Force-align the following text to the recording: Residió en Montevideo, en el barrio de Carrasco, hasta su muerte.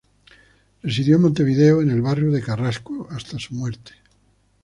Residió 0.81 1.17
en 1.17 1.21
Montevideo, 1.21 1.83
en 1.83 1.91
el 1.91 2.01
barrio 2.01 2.31
de 2.31 2.41
Carrasco, 2.41 3.07
hasta 3.11 3.37
su 3.37 3.53
muerte. 3.53 3.91